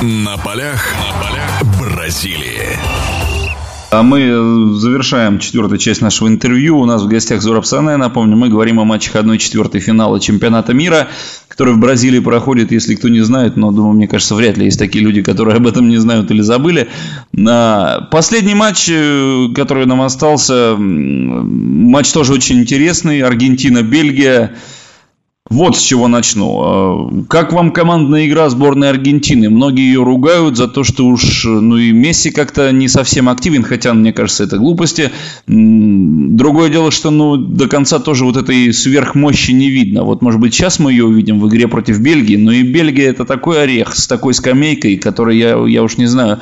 На 0.00 0.36
полях, 0.36 0.94
на 0.94 1.20
полях 1.20 1.62
Бразилии. 1.80 2.78
А 3.90 4.04
мы 4.04 4.76
завершаем 4.76 5.40
четвертую 5.40 5.78
часть 5.78 6.02
нашего 6.02 6.28
интервью. 6.28 6.78
У 6.78 6.84
нас 6.84 7.02
в 7.02 7.08
гостях 7.08 7.42
Зураб 7.42 7.66
Сане. 7.66 7.96
Напомню, 7.96 8.36
мы 8.36 8.48
говорим 8.48 8.78
о 8.78 8.84
матчах 8.84 9.16
1-4 9.16 9.80
финала 9.80 10.20
чемпионата 10.20 10.72
мира, 10.72 11.08
который 11.48 11.74
в 11.74 11.78
Бразилии 11.78 12.20
проходит, 12.20 12.70
если 12.70 12.94
кто 12.94 13.08
не 13.08 13.22
знает, 13.22 13.56
но, 13.56 13.72
думаю, 13.72 13.94
мне 13.94 14.06
кажется, 14.06 14.36
вряд 14.36 14.56
ли 14.56 14.66
есть 14.66 14.78
такие 14.78 15.02
люди, 15.04 15.20
которые 15.20 15.56
об 15.56 15.66
этом 15.66 15.88
не 15.88 15.96
знают 15.96 16.30
или 16.30 16.42
забыли. 16.42 16.88
Последний 17.32 18.54
матч, 18.54 18.88
э, 18.88 19.48
который 19.52 19.86
нам 19.86 20.02
остался, 20.02 20.76
матч 20.78 22.12
тоже 22.12 22.34
очень 22.34 22.60
интересный. 22.60 23.22
Аргентина-Бельгия. 23.22 24.52
Вот 25.50 25.76
с 25.76 25.80
чего 25.80 26.08
начну. 26.08 26.60
А, 26.62 27.24
как 27.28 27.52
вам 27.52 27.70
командная 27.70 28.26
игра 28.26 28.50
сборной 28.50 28.90
Аргентины? 28.90 29.48
Многие 29.48 29.86
ее 29.86 30.02
ругают 30.02 30.58
за 30.58 30.68
то, 30.68 30.84
что 30.84 31.06
уж, 31.06 31.44
ну 31.44 31.78
и 31.78 31.90
Месси 31.90 32.30
как-то 32.30 32.70
не 32.70 32.86
совсем 32.86 33.30
активен, 33.30 33.62
хотя, 33.62 33.94
мне 33.94 34.12
кажется, 34.12 34.44
это 34.44 34.58
глупости. 34.58 35.10
Другое 35.46 36.68
дело, 36.68 36.90
что, 36.90 37.10
ну, 37.10 37.36
до 37.36 37.66
конца 37.66 37.98
тоже 37.98 38.26
вот 38.26 38.36
этой 38.36 38.74
сверхмощи 38.74 39.52
не 39.52 39.70
видно. 39.70 40.04
Вот, 40.04 40.20
может 40.20 40.38
быть, 40.38 40.52
сейчас 40.52 40.78
мы 40.78 40.92
ее 40.92 41.06
увидим 41.06 41.40
в 41.40 41.48
игре 41.48 41.66
против 41.66 41.98
Бельгии, 41.98 42.36
но 42.36 42.52
и 42.52 42.62
Бельгия 42.62 43.08
это 43.08 43.24
такой 43.24 43.62
орех 43.62 43.96
с 43.96 44.06
такой 44.06 44.34
скамейкой, 44.34 44.98
который 44.98 45.38
я, 45.38 45.56
я 45.66 45.82
уж 45.82 45.96
не 45.96 46.06
знаю. 46.06 46.40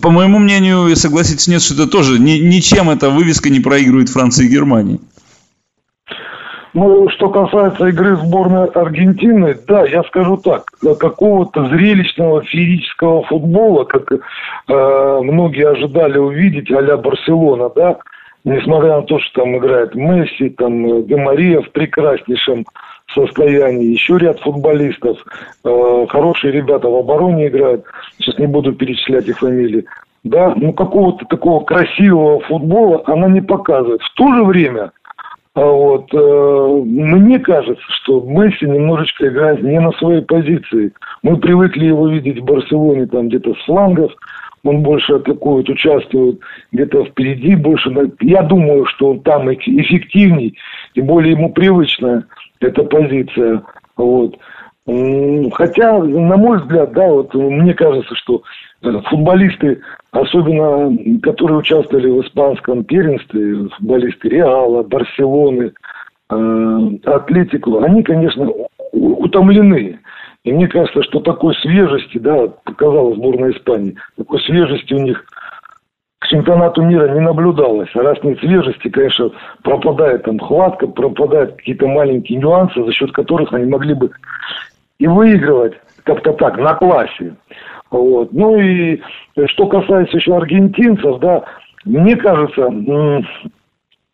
По 0.00 0.10
моему 0.10 0.38
мнению, 0.38 0.94
согласитесь, 0.94 1.48
нет, 1.48 1.62
что 1.62 1.74
это 1.74 1.88
тоже 1.88 2.20
ни, 2.20 2.38
ничем 2.38 2.90
эта 2.90 3.10
вывеска 3.10 3.50
не 3.50 3.58
проигрывает 3.58 4.08
Франции 4.08 4.46
и 4.46 4.48
Германии. 4.48 5.00
Ну, 6.72 7.08
что 7.08 7.30
касается 7.30 7.88
игры 7.88 8.16
сборной 8.16 8.66
Аргентины, 8.66 9.56
да, 9.66 9.84
я 9.86 10.04
скажу 10.04 10.36
так, 10.36 10.66
какого-то 10.98 11.64
зрелищного 11.68 12.42
феерического 12.42 13.24
футбола, 13.24 13.84
как 13.84 14.12
э, 14.12 15.20
многие 15.22 15.68
ожидали 15.68 16.18
увидеть 16.18 16.70
а-ля 16.70 16.96
Барселона, 16.96 17.70
да, 17.74 17.98
несмотря 18.44 18.96
на 18.96 19.02
то, 19.02 19.18
что 19.18 19.42
там 19.42 19.56
играет 19.56 19.96
Месси, 19.96 20.50
там 20.50 20.86
э, 20.86 21.02
Де 21.02 21.16
Мария 21.16 21.60
в 21.60 21.70
прекраснейшем 21.72 22.64
состоянии, 23.12 23.86
еще 23.86 24.18
ряд 24.18 24.38
футболистов, 24.38 25.18
э, 25.64 26.06
хорошие 26.08 26.52
ребята 26.52 26.88
в 26.88 26.94
обороне 26.94 27.48
играют, 27.48 27.84
сейчас 28.18 28.38
не 28.38 28.46
буду 28.46 28.72
перечислять 28.74 29.26
их 29.26 29.38
фамилии, 29.38 29.86
да, 30.22 30.54
ну 30.54 30.72
какого-то 30.72 31.24
такого 31.24 31.64
красивого 31.64 32.38
футбола 32.40 33.02
она 33.06 33.26
не 33.26 33.40
показывает. 33.40 34.02
В 34.02 34.14
то 34.14 34.32
же 34.34 34.44
время 34.44 34.92
вот. 35.64 36.14
Э, 36.14 36.82
мне 36.84 37.38
кажется, 37.38 37.82
что 38.02 38.20
Месси 38.20 38.66
немножечко 38.66 39.28
играет 39.28 39.62
не 39.62 39.80
на 39.80 39.92
своей 39.92 40.22
позиции. 40.22 40.92
Мы 41.22 41.36
привыкли 41.38 41.86
его 41.86 42.08
видеть 42.08 42.38
в 42.38 42.44
Барселоне 42.44 43.06
там 43.06 43.28
где-то 43.28 43.54
с 43.54 43.64
флангов, 43.64 44.12
он 44.62 44.82
больше 44.82 45.14
атакует, 45.14 45.68
участвует 45.68 46.40
где-то 46.72 47.04
впереди 47.04 47.56
больше. 47.56 47.90
Я 48.20 48.42
думаю, 48.42 48.86
что 48.86 49.10
он 49.10 49.20
там 49.20 49.52
эффективней, 49.52 50.56
и 50.94 51.00
более 51.00 51.32
ему 51.32 51.52
привычная 51.52 52.24
эта 52.60 52.82
позиция. 52.84 53.62
Вот. 53.96 54.36
Хотя, 55.52 55.98
на 55.98 56.36
мой 56.36 56.58
взгляд, 56.58 56.92
да, 56.92 57.06
вот 57.08 57.34
мне 57.34 57.74
кажется, 57.74 58.14
что 58.16 58.42
футболисты, 58.82 59.80
особенно 60.12 60.96
которые 61.22 61.58
участвовали 61.58 62.10
в 62.10 62.26
испанском 62.26 62.84
первенстве, 62.84 63.68
футболисты 63.76 64.28
Реала, 64.28 64.82
Барселоны, 64.82 65.72
э, 66.30 66.90
Атлетику, 67.04 67.82
они, 67.82 68.02
конечно, 68.02 68.50
утомлены. 68.92 69.98
И 70.44 70.52
мне 70.52 70.68
кажется, 70.68 71.02
что 71.02 71.20
такой 71.20 71.54
свежести, 71.56 72.18
да, 72.18 72.48
показала 72.64 73.14
сборная 73.14 73.52
Испании, 73.52 73.96
такой 74.16 74.40
свежести 74.40 74.94
у 74.94 74.98
них 74.98 75.22
к 76.18 76.26
чемпионату 76.28 76.82
мира 76.82 77.12
не 77.12 77.20
наблюдалось. 77.20 77.90
А 77.94 78.02
раз 78.02 78.22
нет 78.22 78.38
свежести, 78.40 78.88
конечно, 78.88 79.30
пропадает 79.62 80.24
там 80.24 80.38
хватка, 80.38 80.86
пропадают 80.86 81.56
какие-то 81.56 81.86
маленькие 81.86 82.38
нюансы, 82.38 82.82
за 82.82 82.92
счет 82.92 83.12
которых 83.12 83.52
они 83.52 83.66
могли 83.66 83.94
бы 83.94 84.10
и 84.98 85.06
выигрывать 85.06 85.74
как-то 86.04 86.32
так, 86.32 86.58
на 86.58 86.74
классе. 86.74 87.34
Вот. 87.90 88.32
Ну 88.32 88.56
и 88.58 89.00
что 89.46 89.66
касается 89.66 90.16
еще 90.16 90.36
аргентинцев, 90.36 91.18
да, 91.20 91.44
мне 91.84 92.16
кажется, 92.16 92.68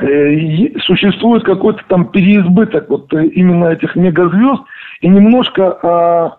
э, 0.00 0.78
существует 0.80 1.44
какой-то 1.44 1.82
там 1.88 2.10
переизбыток 2.10 2.88
вот 2.88 3.12
именно 3.12 3.66
этих 3.66 3.94
мегазвезд, 3.96 4.62
и 5.00 5.08
немножко 5.08 5.78
а, 5.82 6.36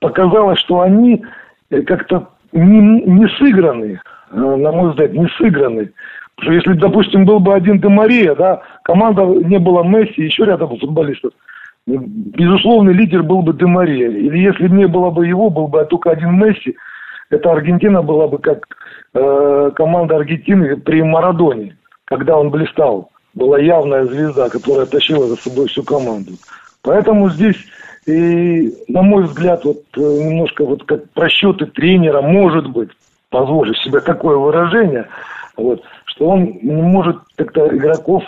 показалось, 0.00 0.58
что 0.60 0.80
они 0.80 1.24
э, 1.70 1.82
как-то 1.82 2.30
не, 2.52 3.02
не 3.02 3.28
сыграны, 3.38 4.00
э, 4.32 4.36
на 4.36 4.72
мой 4.72 4.90
взгляд, 4.90 5.12
не 5.12 5.28
сыграны. 5.38 5.92
Потому 6.36 6.60
что 6.60 6.70
если, 6.70 6.80
допустим, 6.80 7.24
был 7.26 7.38
бы 7.38 7.54
один 7.54 7.80
Де 7.80 7.88
Мария, 7.88 8.34
да, 8.34 8.62
команда 8.82 9.24
не 9.24 9.58
было 9.58 9.82
Месси, 9.84 10.22
еще 10.22 10.44
рядом 10.46 10.76
футболистов, 10.78 11.32
безусловный 11.86 12.92
лидер 12.92 13.22
был 13.22 13.42
бы 13.42 13.52
Демария. 13.52 14.08
Или 14.10 14.38
если 14.38 14.68
не 14.68 14.86
было 14.86 15.10
бы 15.10 15.26
его, 15.26 15.50
был 15.50 15.66
бы 15.66 15.84
только 15.84 16.10
один 16.10 16.38
Месси, 16.38 16.76
эта 17.30 17.50
Аргентина 17.50 18.02
была 18.02 18.26
бы 18.26 18.38
как 18.38 18.66
э, 19.14 19.70
команда 19.74 20.16
Аргентины 20.16 20.76
при 20.76 21.02
Марадоне, 21.02 21.76
когда 22.04 22.36
он 22.36 22.50
блистал. 22.50 23.10
Была 23.34 23.58
явная 23.58 24.04
звезда, 24.04 24.48
которая 24.48 24.86
тащила 24.86 25.26
за 25.28 25.36
собой 25.36 25.68
всю 25.68 25.84
команду. 25.84 26.32
Поэтому 26.82 27.30
здесь, 27.30 27.56
и, 28.06 28.72
на 28.88 29.02
мой 29.02 29.24
взгляд, 29.24 29.64
вот 29.64 29.82
э, 29.96 30.00
немножко 30.00 30.64
вот 30.64 30.84
как 30.84 31.08
просчеты 31.10 31.66
тренера, 31.66 32.20
может 32.20 32.68
быть, 32.68 32.90
позволю 33.30 33.74
себе 33.74 34.00
такое 34.00 34.36
выражение, 34.36 35.06
вот, 35.56 35.82
что 36.06 36.30
он 36.30 36.58
не 36.62 36.82
может 36.82 37.16
как-то 37.36 37.68
игроков 37.68 38.24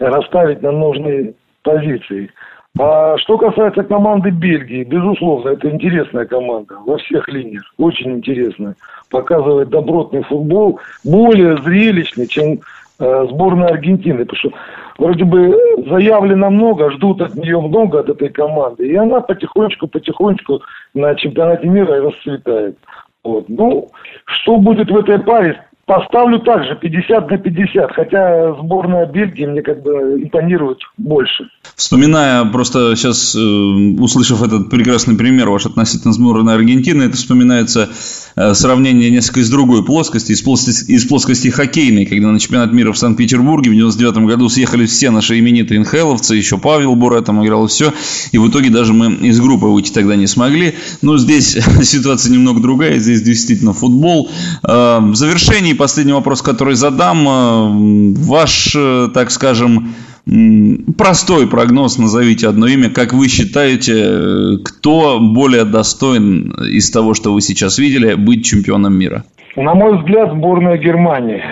расставить 0.00 0.62
на 0.62 0.72
нужные 0.72 1.34
позиции. 1.62 2.30
А 2.76 3.16
что 3.18 3.38
касается 3.38 3.84
команды 3.84 4.30
Бельгии, 4.30 4.82
безусловно, 4.82 5.50
это 5.50 5.70
интересная 5.70 6.24
команда 6.24 6.76
во 6.84 6.98
всех 6.98 7.28
линиях, 7.28 7.62
очень 7.78 8.14
интересная. 8.14 8.74
Показывает 9.10 9.68
добротный 9.68 10.24
футбол, 10.24 10.80
более 11.04 11.56
зрелищный, 11.58 12.26
чем 12.26 12.58
э, 12.98 13.26
сборная 13.30 13.68
Аргентины, 13.68 14.24
потому 14.24 14.38
что 14.38 14.50
вроде 14.98 15.24
бы 15.24 15.56
заявлено 15.88 16.50
много, 16.50 16.90
ждут 16.90 17.22
от 17.22 17.36
нее 17.36 17.60
много, 17.60 18.00
от 18.00 18.08
этой 18.08 18.28
команды, 18.30 18.88
и 18.88 18.96
она 18.96 19.20
потихонечку-потихонечку 19.20 20.60
на 20.94 21.14
чемпионате 21.14 21.68
мира 21.68 22.02
расцветает. 22.02 22.76
Вот. 23.22 23.48
Ну, 23.48 23.90
что 24.24 24.56
будет 24.56 24.90
в 24.90 24.96
этой 24.96 25.20
паре, 25.20 25.64
Поставлю 25.86 26.38
также 26.40 26.76
50 26.76 27.30
на 27.30 27.36
50, 27.36 27.92
хотя 27.92 28.54
сборная 28.54 29.06
Бельгии 29.06 29.44
мне 29.44 29.60
как 29.60 29.82
бы 29.82 30.22
импонирует 30.22 30.78
больше. 30.96 31.48
Вспоминая, 31.76 32.44
просто 32.46 32.96
сейчас, 32.96 33.34
э, 33.34 33.38
услышав 33.38 34.42
этот 34.42 34.70
прекрасный 34.70 35.16
пример 35.16 35.50
ваш 35.50 35.66
относительно 35.66 36.14
сборной 36.14 36.54
Аргентины, 36.54 37.02
это 37.02 37.16
вспоминается 37.16 37.90
сравнение 38.36 39.10
несколько 39.10 39.40
из 39.40 39.50
другой 39.50 39.84
плоскости, 39.84 40.32
из 40.32 40.42
плоскости, 40.42 40.90
из 40.90 41.04
плоскости 41.04 41.48
хоккейной, 41.48 42.06
когда 42.06 42.28
на 42.28 42.40
чемпионат 42.40 42.72
мира 42.72 42.92
в 42.92 42.98
Санкт-Петербурге 42.98 43.70
в 43.70 43.74
99 43.74 44.16
году 44.26 44.48
съехали 44.48 44.86
все 44.86 45.10
наши 45.10 45.38
именитые 45.38 45.78
инхеловцы, 45.78 46.34
еще 46.34 46.58
Павел 46.58 46.94
Бура 46.96 47.20
там 47.20 47.44
играл, 47.44 47.66
и 47.66 47.68
все, 47.68 47.92
и 48.32 48.38
в 48.38 48.48
итоге 48.48 48.70
даже 48.70 48.92
мы 48.92 49.12
из 49.14 49.40
группы 49.40 49.66
выйти 49.66 49.92
тогда 49.92 50.16
не 50.16 50.26
смогли. 50.26 50.74
Но 51.02 51.18
здесь 51.18 51.56
ситуация 51.82 52.32
немного 52.32 52.60
другая, 52.60 52.98
здесь 52.98 53.22
действительно 53.22 53.72
футбол. 53.72 54.30
Э, 54.66 54.98
в 55.00 55.14
завершении 55.14 55.72
последний 55.72 56.12
вопрос, 56.12 56.42
который 56.42 56.74
задам. 56.74 57.28
Э, 57.28 58.14
ваш, 58.24 58.74
э, 58.76 59.08
так 59.12 59.30
скажем, 59.30 59.94
простой 60.26 61.46
прогноз, 61.46 61.98
назовите 61.98 62.48
одно 62.48 62.66
имя. 62.66 62.90
Как 62.90 63.12
вы 63.12 63.28
считаете, 63.28 63.92
э, 63.96 64.56
кто 64.64 65.18
более 65.20 65.64
достоин 65.64 66.50
из 66.70 66.90
того, 66.90 67.14
что 67.14 67.32
вы 67.32 67.40
сейчас 67.40 67.78
видели, 67.78 68.14
быть 68.14 68.44
чемпионом 68.44 68.94
мира? 68.94 69.24
На 69.56 69.74
мой 69.74 69.98
взгляд, 69.98 70.32
сборная 70.32 70.78
Германии. 70.78 71.42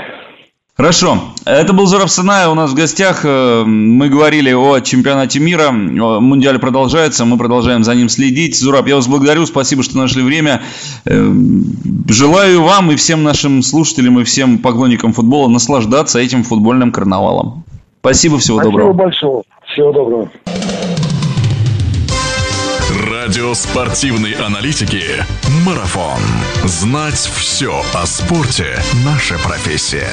Хорошо. 0.74 1.18
Это 1.44 1.74
был 1.74 1.86
Зураб 1.86 2.08
Санай. 2.08 2.48
У 2.48 2.54
нас 2.54 2.70
в 2.70 2.74
гостях 2.74 3.26
э, 3.26 3.62
мы 3.64 4.08
говорили 4.08 4.52
о 4.52 4.80
чемпионате 4.80 5.38
мира. 5.38 5.70
Мундиаль 5.70 6.58
продолжается. 6.58 7.26
Мы 7.26 7.36
продолжаем 7.36 7.84
за 7.84 7.94
ним 7.94 8.08
следить. 8.08 8.58
Зураб, 8.58 8.88
я 8.88 8.96
вас 8.96 9.06
благодарю. 9.06 9.44
Спасибо, 9.44 9.82
что 9.82 9.98
нашли 9.98 10.22
время. 10.22 10.62
Э, 11.04 11.30
желаю 12.08 12.62
вам 12.62 12.90
и 12.90 12.96
всем 12.96 13.22
нашим 13.22 13.62
слушателям 13.62 14.18
и 14.18 14.24
всем 14.24 14.58
поклонникам 14.58 15.12
футбола 15.12 15.48
наслаждаться 15.48 16.18
этим 16.18 16.42
футбольным 16.42 16.90
карнавалом. 16.90 17.64
Спасибо, 18.02 18.38
всего 18.38 18.56
Спасибо 18.56 18.72
доброго. 18.72 18.92
Спасибо 18.92 19.04
большое. 19.04 19.42
Всего 19.72 19.92
доброго. 19.92 20.28
Радио 23.08 23.54
спортивной 23.54 24.32
аналитики 24.32 25.02
«Марафон». 25.64 26.20
Знать 26.64 27.14
все 27.14 27.80
о 27.94 28.04
спорте– 28.04 28.76
наша 29.04 29.38
профессия. 29.38 30.10